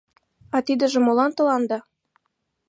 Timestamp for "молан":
1.01-1.31